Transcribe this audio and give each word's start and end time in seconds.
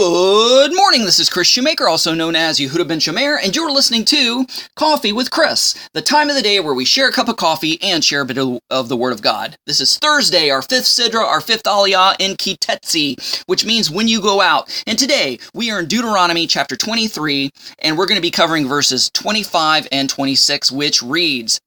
Good 0.00 0.74
morning. 0.74 1.04
This 1.04 1.20
is 1.20 1.28
Kris 1.28 1.46
Shoemaker, 1.46 1.86
also 1.86 2.14
known 2.14 2.34
as 2.34 2.58
Yehudah 2.58 2.88
ben 2.88 3.00
Shomeyr, 3.00 3.38
and 3.44 3.54
you're 3.54 3.70
listening 3.70 4.06
to 4.06 4.46
Coffee 4.74 5.12
with 5.12 5.30
Kris, 5.30 5.74
the 5.92 6.00
time 6.00 6.30
of 6.30 6.36
the 6.36 6.42
day 6.42 6.58
where 6.58 6.72
we 6.72 6.86
share 6.86 7.10
a 7.10 7.12
cup 7.12 7.28
of 7.28 7.36
coffee 7.36 7.78
and 7.82 8.02
share 8.02 8.22
a 8.22 8.24
bit 8.24 8.38
of 8.38 8.88
the 8.88 8.96
Word 8.96 9.12
of 9.12 9.20
God. 9.20 9.58
This 9.66 9.78
is 9.78 9.98
Thursday, 9.98 10.48
our 10.48 10.62
fifth 10.62 10.86
Sidra, 10.86 11.22
our 11.22 11.42
fifth 11.42 11.64
Aliyah 11.64 12.16
in 12.18 12.36
Ki 12.36 12.56
Tetze, 12.56 13.42
which 13.44 13.66
means 13.66 13.90
when 13.90 14.08
you 14.08 14.22
go 14.22 14.40
out. 14.40 14.70
And 14.86 14.98
today 14.98 15.38
we 15.52 15.70
are 15.70 15.80
in 15.80 15.86
Deuteronomy 15.86 16.46
chapter 16.46 16.76
23, 16.76 17.50
and 17.80 17.98
we're 17.98 18.06
going 18.06 18.16
to 18.16 18.22
be 18.22 18.30
covering 18.30 18.66
verses 18.66 19.10
25 19.12 19.86
and 19.92 20.08
26, 20.08 20.72
which 20.72 21.02
reads 21.02 21.60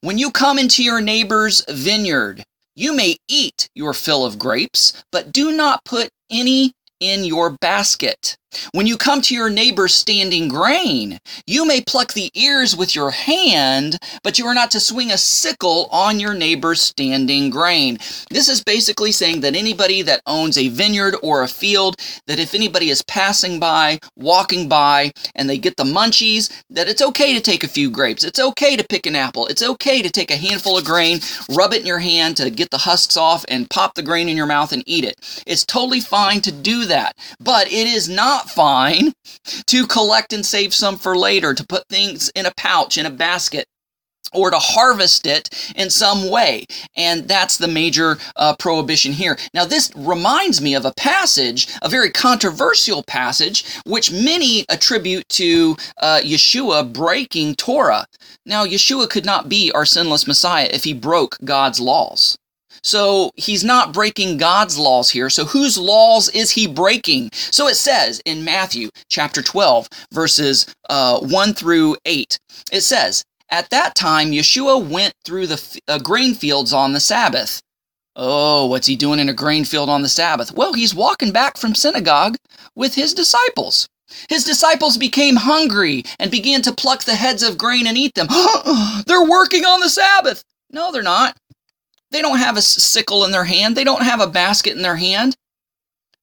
When 0.00 0.16
you 0.16 0.30
come 0.30 0.58
into 0.58 0.82
your 0.82 1.02
neighbor's 1.02 1.62
vineyard, 1.68 2.44
you 2.74 2.96
may 2.96 3.18
eat 3.28 3.68
your 3.74 3.92
fill 3.92 4.24
of 4.24 4.38
grapes, 4.38 5.04
but 5.12 5.32
do 5.32 5.52
not 5.52 5.84
put 5.84 6.08
any 6.30 6.72
in 7.00 7.24
your 7.24 7.56
basket. 7.60 8.36
When 8.72 8.86
you 8.86 8.96
come 8.96 9.20
to 9.22 9.34
your 9.34 9.50
neighbor's 9.50 9.94
standing 9.94 10.48
grain, 10.48 11.18
you 11.46 11.66
may 11.66 11.80
pluck 11.80 12.12
the 12.12 12.30
ears 12.34 12.76
with 12.76 12.94
your 12.94 13.10
hand, 13.10 13.98
but 14.22 14.38
you 14.38 14.46
are 14.46 14.54
not 14.54 14.70
to 14.72 14.80
swing 14.80 15.10
a 15.10 15.18
sickle 15.18 15.88
on 15.90 16.20
your 16.20 16.34
neighbor's 16.34 16.80
standing 16.82 17.50
grain. 17.50 17.98
This 18.30 18.48
is 18.48 18.62
basically 18.62 19.12
saying 19.12 19.40
that 19.40 19.56
anybody 19.56 20.02
that 20.02 20.22
owns 20.26 20.58
a 20.58 20.68
vineyard 20.68 21.16
or 21.22 21.42
a 21.42 21.48
field, 21.48 21.96
that 22.26 22.38
if 22.38 22.54
anybody 22.54 22.90
is 22.90 23.02
passing 23.02 23.60
by, 23.60 23.98
walking 24.16 24.68
by, 24.68 25.12
and 25.34 25.48
they 25.48 25.58
get 25.58 25.76
the 25.76 25.84
munchies, 25.84 26.50
that 26.70 26.88
it's 26.88 27.02
okay 27.02 27.34
to 27.34 27.40
take 27.40 27.64
a 27.64 27.68
few 27.68 27.90
grapes. 27.90 28.24
It's 28.24 28.40
okay 28.40 28.76
to 28.76 28.86
pick 28.86 29.06
an 29.06 29.16
apple. 29.16 29.46
It's 29.46 29.62
okay 29.62 30.02
to 30.02 30.10
take 30.10 30.30
a 30.30 30.36
handful 30.36 30.78
of 30.78 30.84
grain, 30.84 31.20
rub 31.50 31.72
it 31.72 31.80
in 31.80 31.86
your 31.86 31.98
hand 31.98 32.36
to 32.38 32.50
get 32.50 32.70
the 32.70 32.78
husks 32.78 33.16
off, 33.16 33.44
and 33.48 33.70
pop 33.70 33.94
the 33.94 34.02
grain 34.02 34.28
in 34.28 34.36
your 34.36 34.46
mouth 34.46 34.72
and 34.72 34.82
eat 34.86 35.04
it. 35.04 35.16
It's 35.46 35.64
totally 35.64 36.00
fine 36.00 36.40
to 36.42 36.52
do 36.52 36.84
that, 36.86 37.16
but 37.40 37.66
it 37.68 37.86
is 37.86 38.08
not 38.08 38.43
fine 38.50 39.12
to 39.66 39.86
collect 39.86 40.32
and 40.32 40.44
save 40.44 40.74
some 40.74 40.96
for 40.96 41.16
later, 41.16 41.54
to 41.54 41.66
put 41.66 41.88
things 41.88 42.30
in 42.34 42.46
a 42.46 42.52
pouch, 42.56 42.98
in 42.98 43.06
a 43.06 43.10
basket, 43.10 43.66
or 44.32 44.50
to 44.50 44.58
harvest 44.58 45.26
it 45.26 45.72
in 45.76 45.88
some 45.90 46.28
way. 46.28 46.64
And 46.96 47.28
that's 47.28 47.58
the 47.58 47.68
major 47.68 48.18
uh, 48.36 48.56
prohibition 48.58 49.12
here. 49.12 49.38
Now, 49.54 49.64
this 49.64 49.92
reminds 49.94 50.60
me 50.60 50.74
of 50.74 50.84
a 50.84 50.94
passage, 50.96 51.68
a 51.82 51.88
very 51.88 52.10
controversial 52.10 53.02
passage, 53.04 53.64
which 53.86 54.12
many 54.12 54.64
attribute 54.68 55.28
to 55.30 55.76
uh, 55.98 56.20
Yeshua 56.22 56.92
breaking 56.92 57.54
Torah. 57.54 58.06
Now, 58.44 58.66
Yeshua 58.66 59.08
could 59.08 59.24
not 59.24 59.48
be 59.48 59.70
our 59.72 59.86
sinless 59.86 60.26
Messiah 60.26 60.68
if 60.70 60.84
he 60.84 60.92
broke 60.92 61.38
God's 61.44 61.80
laws. 61.80 62.36
So 62.82 63.30
he's 63.36 63.64
not 63.64 63.92
breaking 63.92 64.38
God's 64.38 64.78
laws 64.78 65.10
here. 65.10 65.30
So 65.30 65.44
whose 65.44 65.78
laws 65.78 66.28
is 66.30 66.50
he 66.50 66.66
breaking? 66.66 67.30
So 67.32 67.68
it 67.68 67.76
says 67.76 68.20
in 68.24 68.44
Matthew 68.44 68.90
chapter 69.08 69.42
12, 69.42 69.88
verses 70.12 70.66
uh, 70.88 71.20
1 71.20 71.54
through 71.54 71.96
8, 72.04 72.38
it 72.72 72.80
says, 72.82 73.24
At 73.50 73.70
that 73.70 73.94
time, 73.94 74.30
Yeshua 74.30 74.86
went 74.86 75.14
through 75.24 75.46
the 75.46 75.80
uh, 75.88 75.98
grain 75.98 76.34
fields 76.34 76.72
on 76.72 76.92
the 76.92 77.00
Sabbath. 77.00 77.60
Oh, 78.16 78.66
what's 78.66 78.86
he 78.86 78.94
doing 78.94 79.18
in 79.18 79.28
a 79.28 79.34
grain 79.34 79.64
field 79.64 79.88
on 79.88 80.02
the 80.02 80.08
Sabbath? 80.08 80.52
Well, 80.52 80.72
he's 80.72 80.94
walking 80.94 81.32
back 81.32 81.56
from 81.56 81.74
synagogue 81.74 82.36
with 82.76 82.94
his 82.94 83.12
disciples. 83.12 83.88
His 84.28 84.44
disciples 84.44 84.96
became 84.96 85.36
hungry 85.36 86.04
and 86.18 86.30
began 86.30 86.62
to 86.62 86.72
pluck 86.72 87.04
the 87.04 87.16
heads 87.16 87.42
of 87.42 87.58
grain 87.58 87.86
and 87.86 87.98
eat 87.98 88.14
them. 88.14 88.28
they're 89.06 89.24
working 89.24 89.64
on 89.64 89.80
the 89.80 89.88
Sabbath. 89.88 90.44
No, 90.70 90.92
they're 90.92 91.02
not. 91.02 91.36
They 92.14 92.22
don't 92.22 92.38
have 92.38 92.56
a 92.56 92.62
sickle 92.62 93.24
in 93.24 93.32
their 93.32 93.42
hand. 93.42 93.76
They 93.76 93.82
don't 93.82 94.04
have 94.04 94.20
a 94.20 94.28
basket 94.28 94.76
in 94.76 94.82
their 94.82 94.94
hand 94.94 95.34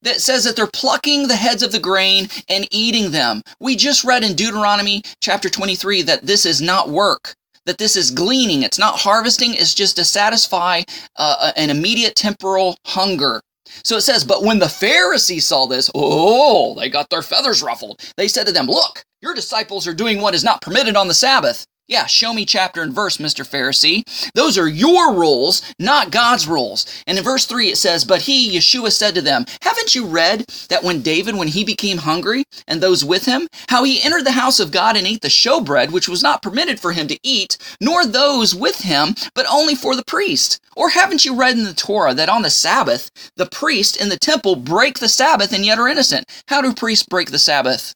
that 0.04 0.22
says 0.22 0.46
that 0.46 0.56
they're 0.56 0.66
plucking 0.68 1.28
the 1.28 1.36
heads 1.36 1.64
of 1.64 1.74
the 1.74 1.80
grain 1.80 2.30
and 2.48 2.66
eating 2.72 3.12
them. 3.12 3.42
We 3.60 3.76
just 3.76 4.06
read 4.06 4.24
in 4.24 4.34
Deuteronomy 4.34 5.04
chapter 5.22 5.50
23 5.50 6.04
that 6.04 6.26
this 6.26 6.46
is 6.46 6.62
not 6.62 6.88
work, 6.88 7.36
that 7.66 7.78
this 7.78 7.98
is 7.98 8.10
gleaning. 8.10 8.64
It's 8.64 8.80
not 8.80 9.00
harvesting, 9.00 9.54
it's 9.54 9.74
just 9.74 9.98
to 9.98 10.06
satisfy 10.06 10.84
uh, 11.18 11.52
an 11.58 11.70
immediate 11.70 12.16
temporal 12.16 12.78
hunger. 12.86 13.42
So 13.84 13.98
it 13.98 14.02
says, 14.02 14.24
But 14.24 14.44
when 14.44 14.60
the 14.60 14.70
Pharisees 14.70 15.46
saw 15.46 15.66
this, 15.66 15.92
oh, 15.94 16.74
they 16.76 16.88
got 16.88 17.10
their 17.10 17.22
feathers 17.22 17.62
ruffled. 17.62 18.00
They 18.16 18.30
said 18.30 18.48
to 18.48 18.54
them, 18.54 18.68
Look, 18.68 19.04
your 19.22 19.34
disciples 19.34 19.88
are 19.88 19.94
doing 19.94 20.22
what 20.22 20.36
is 20.36 20.44
not 20.46 20.62
permitted 20.62 20.96
on 20.96 21.10
the 21.10 21.14
Sabbath. 21.14 21.66
Yeah, 21.92 22.06
show 22.06 22.34
me 22.34 22.46
chapter 22.46 22.82
and 22.84 22.94
verse, 22.94 23.18
Mr. 23.18 23.46
Pharisee. 23.46 24.06
Those 24.34 24.58
are 24.58 24.70
your 24.70 25.14
rules, 25.14 25.62
not 25.78 26.10
God's 26.10 26.48
rules. 26.48 26.86
And 27.06 27.18
in 27.18 27.24
verse 27.26 27.46
3 27.46 27.68
it 27.68 27.78
says, 27.78 28.06
But 28.06 28.22
he, 28.22 28.56
Yeshua, 28.56 28.94
said 28.94 29.14
to 29.16 29.22
them, 29.22 29.44
Haven't 29.62 29.94
you 29.94 30.06
read 30.06 30.46
that 30.70 30.86
when 30.86 31.02
David, 31.02 31.36
when 31.36 31.50
he 31.50 31.66
became 31.66 31.98
hungry, 31.98 32.46
and 32.66 32.80
those 32.80 33.04
with 33.04 33.26
him, 33.26 33.46
how 33.68 33.84
he 33.84 34.02
entered 34.02 34.26
the 34.26 34.32
house 34.32 34.62
of 34.62 34.72
God 34.72 34.96
and 34.96 35.06
ate 35.06 35.20
the 35.20 35.28
showbread, 35.28 35.92
which 35.92 36.08
was 36.08 36.24
not 36.24 36.42
permitted 36.42 36.80
for 36.80 36.94
him 36.94 37.10
to 37.10 37.20
eat, 37.24 37.58
nor 37.82 38.06
those 38.06 38.56
with 38.56 38.80
him, 38.80 39.14
but 39.36 39.46
only 39.52 39.76
for 39.76 39.94
the 39.94 40.06
priest? 40.06 40.62
Or 40.78 40.92
haven't 40.92 41.26
you 41.26 41.36
read 41.36 41.58
in 41.58 41.66
the 41.66 41.74
Torah 41.74 42.14
that 42.14 42.30
on 42.30 42.44
the 42.44 42.50
Sabbath, 42.50 43.12
the 43.36 43.48
priest 43.48 43.98
in 44.00 44.08
the 44.08 44.18
temple 44.18 44.56
break 44.56 45.00
the 45.00 45.10
Sabbath 45.10 45.52
and 45.52 45.66
yet 45.66 45.78
are 45.78 45.90
innocent? 45.90 46.26
How 46.48 46.62
do 46.62 46.74
priests 46.74 47.06
break 47.06 47.32
the 47.32 47.38
Sabbath? 47.38 47.94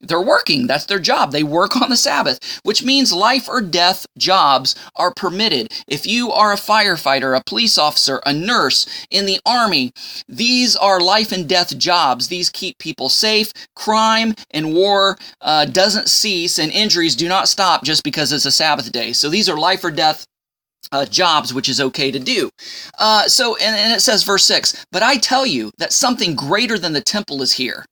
They're 0.00 0.20
working. 0.20 0.66
That's 0.66 0.86
their 0.86 1.00
job. 1.00 1.32
They 1.32 1.42
work 1.42 1.76
on 1.80 1.90
the 1.90 1.96
Sabbath, 1.96 2.60
which 2.62 2.84
means 2.84 3.12
life 3.12 3.48
or 3.48 3.60
death 3.60 4.06
jobs 4.16 4.76
are 4.94 5.12
permitted. 5.12 5.72
If 5.88 6.06
you 6.06 6.30
are 6.30 6.52
a 6.52 6.56
firefighter, 6.56 7.36
a 7.36 7.42
police 7.42 7.78
officer, 7.78 8.20
a 8.24 8.32
nurse 8.32 8.86
in 9.10 9.26
the 9.26 9.40
army, 9.44 9.92
these 10.28 10.76
are 10.76 11.00
life 11.00 11.32
and 11.32 11.48
death 11.48 11.76
jobs. 11.76 12.28
These 12.28 12.50
keep 12.50 12.78
people 12.78 13.08
safe. 13.08 13.52
Crime 13.74 14.34
and 14.52 14.72
war 14.74 15.18
uh, 15.40 15.64
doesn't 15.64 16.08
cease, 16.08 16.58
and 16.58 16.70
injuries 16.70 17.16
do 17.16 17.28
not 17.28 17.48
stop 17.48 17.82
just 17.82 18.04
because 18.04 18.32
it's 18.32 18.46
a 18.46 18.52
Sabbath 18.52 18.92
day. 18.92 19.12
So 19.12 19.28
these 19.28 19.48
are 19.48 19.58
life 19.58 19.82
or 19.82 19.90
death 19.90 20.26
uh, 20.92 21.06
jobs, 21.06 21.52
which 21.52 21.68
is 21.68 21.80
okay 21.80 22.10
to 22.10 22.18
do. 22.20 22.50
Uh, 22.98 23.24
so, 23.24 23.56
and, 23.56 23.74
and 23.74 23.92
it 23.92 24.00
says, 24.00 24.22
verse 24.22 24.44
6 24.44 24.86
But 24.92 25.02
I 25.02 25.16
tell 25.16 25.44
you 25.44 25.72
that 25.78 25.92
something 25.92 26.36
greater 26.36 26.78
than 26.78 26.92
the 26.92 27.00
temple 27.00 27.42
is 27.42 27.52
here 27.52 27.84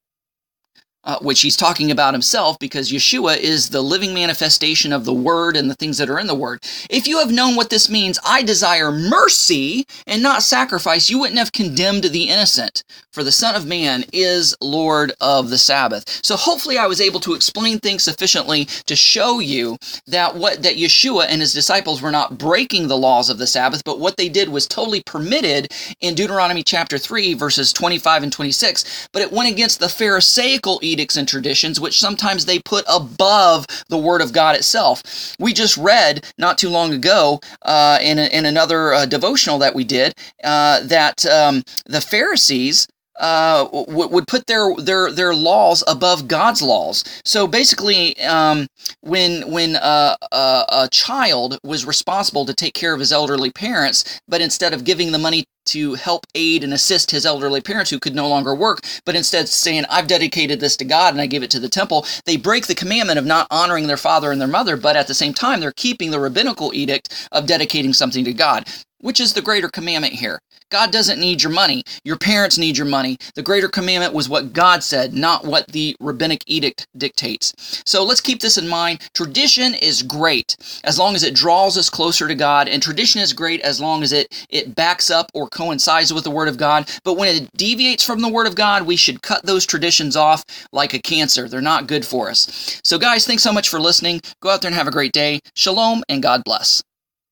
uh, 1.07 1.19
which 1.21 1.41
he's 1.41 1.57
talking 1.57 1.91
about 1.91 2.15
himself 2.15 2.59
because 2.59 2.93
Yeshua 2.93 3.39
is 3.39 3.71
the 3.71 3.83
living 3.83 4.13
manifestation 4.13 4.93
of 4.93 5.05
the 5.05 5.15
Word 5.15 5.57
and 5.57 5.71
the 5.71 5.75
things 5.77 5.99
that 5.99 6.11
are 6.11 6.19
in 6.19 6.27
the 6.27 6.35
Word. 6.35 6.63
If 6.91 7.07
you 7.07 7.19
have 7.19 7.33
known 7.33 7.57
what 7.57 7.71
this 7.71 7.89
means, 7.89 8.19
I 8.27 8.43
desire 8.43 8.93
mercy 8.93 9.87
and 10.07 10.23
not 10.23 10.43
sacrifice, 10.43 11.09
you 11.09 11.19
wouldn't 11.21 11.39
have 11.39 11.53
condemned 11.53 12.05
the 12.05 12.29
innocent. 12.29 12.85
For 13.13 13.25
the 13.25 13.33
Son 13.33 13.55
of 13.55 13.67
Man 13.67 14.05
is 14.13 14.55
Lord 14.61 15.13
of 15.21 15.49
the 15.49 15.59
Sabbath. 15.59 16.21
So 16.23 16.37
hopefully 16.37 16.77
I 16.77 16.87
was 16.87 17.01
able 17.01 17.21
to 17.21 17.35
explain 17.35 17.79
things 17.79 18.05
sufficiently 18.05 18.67
to 18.87 18.95
show 18.95 19.39
you 19.41 19.79
that 20.07 20.37
what 20.37 20.63
that 20.63 20.77
Yeshua 20.77 21.27
and 21.29 21.41
his 21.41 21.55
disciples 21.55 22.03
were 22.03 22.11
not 22.11 22.37
breaking 22.39 22.89
the 22.89 22.97
laws 22.99 23.31
of 23.31 23.39
the 23.39 23.47
Sabbath, 23.47 23.83
but 23.85 24.01
what 24.01 24.19
they 24.19 24.29
did 24.29 24.51
was 24.51 24.67
totally 24.67 25.03
permitted 25.03 25.73
in 26.01 26.15
Deuteronomy 26.15 26.63
chapter 26.63 26.99
3, 26.99 27.35
verses 27.35 27.73
25 27.73 28.25
and 28.25 28.33
26. 28.33 29.09
But 29.13 29.23
it 29.23 29.33
went 29.33 29.51
against 29.51 29.81
the 29.81 29.89
Pharisaical 29.89 30.79
edicts 30.97 31.17
and 31.17 31.29
traditions, 31.29 31.79
which 31.79 31.99
sometimes 31.99 32.47
they 32.47 32.59
put 32.59 32.87
above 32.89 33.67
the 33.89 33.99
Word 33.99 34.23
of 34.23 34.33
God 34.33 34.57
itself. 34.57 35.03
We 35.39 35.53
just 35.53 35.77
read 35.77 36.25
not 36.39 36.57
too 36.57 36.71
long 36.71 36.95
ago 36.95 37.41
uh, 37.63 37.99
in, 38.01 38.19
a, 38.19 38.27
in 38.29 38.47
another 38.47 38.95
uh, 38.95 39.05
devotional 39.05 39.59
that 39.59 39.75
we 39.75 39.85
did 39.85 40.15
uh, 40.43 40.81
that 40.81 41.27
um, 41.27 41.63
the 41.85 42.01
Pharisees 42.01 42.89
uh, 43.21 43.69
would 43.73 44.27
put 44.27 44.47
their 44.47 44.75
their 44.77 45.11
their 45.13 45.35
laws 45.35 45.83
above 45.87 46.29
God's 46.29 46.63
laws. 46.63 47.05
So 47.25 47.47
basically, 47.47 48.19
um, 48.25 48.67
when 49.01 49.51
when 49.51 49.77
uh, 49.77 50.17
a, 50.33 50.65
a 50.69 50.89
child 50.91 51.59
was 51.63 51.87
responsible 51.87 52.45
to 52.47 52.55
take 52.55 52.75
care 52.75 52.93
of 52.93 53.01
his 53.01 53.13
elderly 53.13 53.51
parents, 53.51 54.21
but 54.29 54.41
instead 54.41 54.73
of 54.75 54.85
giving 54.85 55.13
the 55.13 55.19
money 55.19 55.45
to 55.67 55.95
help 55.95 56.27
aid 56.35 56.65
and 56.65 56.73
assist 56.73 57.11
his 57.11 57.27
elderly 57.27 57.61
parents 57.61 57.91
who 57.91 57.99
could 57.99 58.15
no 58.15 58.29
longer 58.29 58.55
work, 58.55 58.81
but 59.05 59.17
instead 59.17 59.49
saying, 59.49 59.85
I've 59.91 60.07
dedicated 60.07 60.61
this 60.61 60.77
to 60.79 60.85
God 60.85 61.13
and 61.13 61.21
I 61.21 61.27
give 61.27 61.43
it 61.43 61.51
to 61.51 61.61
the 61.61 61.69
temple, 61.69 62.07
they 62.25 62.37
break 62.37 62.67
the 62.67 62.75
commandment 62.75 63.19
of 63.19 63.27
not 63.27 63.49
honoring 63.51 63.87
their 63.87 63.97
father 63.97 64.31
and 64.31 64.41
their 64.41 64.49
mother, 64.49 64.77
but 64.77 64.97
at 64.97 65.09
the 65.09 65.15
same 65.15 65.35
time, 65.35 65.61
they're 65.61 65.73
keeping 65.73 66.11
the 66.11 66.21
rabbinical 66.21 66.73
edict 66.73 67.29
of 67.33 67.47
dedicating 67.47 67.93
something 67.93 68.25
to 68.25 68.33
God. 68.33 68.69
Which 69.07 69.21
is 69.21 69.35
the 69.35 69.41
greater 69.41 69.69
commandment 69.69 70.15
here? 70.15 70.41
God 70.69 70.91
doesn't 70.91 71.21
need 71.21 71.41
your 71.41 71.53
money. 71.53 71.85
Your 72.03 72.17
parents 72.17 72.59
need 72.59 72.77
your 72.77 72.89
money. 72.89 73.19
The 73.37 73.43
greater 73.43 73.69
commandment 73.69 74.13
was 74.13 74.29
what 74.29 74.53
God 74.53 74.83
said, 74.83 75.15
not 75.15 75.45
what 75.45 75.69
the 75.69 75.95
rabbinic 76.01 76.43
edict 76.49 76.89
dictates. 76.97 77.55
So 77.87 78.03
let's 78.03 78.21
keep 78.21 78.41
this 78.41 78.59
in 78.59 78.67
mind. 78.67 79.09
Tradition 79.15 79.75
is 79.75 80.03
great 80.03 80.57
as 80.83 80.99
long 80.99 81.15
as 81.15 81.23
it 81.23 81.37
draws 81.37 81.79
us 81.79 81.89
closer 81.89 82.27
to 82.27 82.35
God, 82.35 82.67
and 82.67 82.83
tradition 82.83 83.21
is 83.21 83.33
great 83.33 83.61
as 83.61 83.81
long 83.81 84.03
as 84.03 84.13
it, 84.13 84.45
it 84.51 84.75
backs 84.75 85.09
up 85.09 85.31
or 85.35 85.49
coincides 85.51 86.13
with 86.13 86.25
the 86.25 86.33
Word 86.33 86.49
of 86.49 86.57
God. 86.57 86.91
But 87.05 87.17
when 87.17 87.29
it 87.29 87.49
deviates 87.57 88.03
from 88.03 88.23
the 88.23 88.29
Word 88.29 88.49
of 88.49 88.57
God, 88.57 88.89
we 88.89 88.97
should 88.97 89.23
cut 89.23 89.47
those 89.47 89.65
traditions 89.65 90.17
off 90.17 90.43
like 90.73 90.95
a 90.95 90.99
cancer. 90.99 91.49
They're 91.49 91.61
not 91.61 91.87
good 91.87 92.05
for 92.05 92.29
us. 92.29 92.81
So, 92.83 92.99
guys, 92.99 93.25
thanks 93.25 93.45
so 93.45 93.53
much 93.53 93.69
for 93.69 93.79
listening. 93.79 94.21
Go 94.41 94.51
out 94.51 94.63
there 94.63 94.69
and 94.69 94.77
have 94.77 94.89
a 94.89 94.91
great 94.91 95.13
day. 95.13 95.39
Shalom 95.55 96.03
and 96.09 96.25
God 96.25 96.43
bless. 96.43 96.83